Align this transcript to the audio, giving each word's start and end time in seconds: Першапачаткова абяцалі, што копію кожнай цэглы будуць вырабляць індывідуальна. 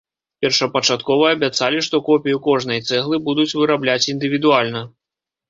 Першапачаткова 0.43 1.27
абяцалі, 1.35 1.83
што 1.89 1.99
копію 2.07 2.41
кожнай 2.47 2.79
цэглы 2.89 3.21
будуць 3.29 3.47
вырабляць 3.61 4.01
індывідуальна. 4.17 4.85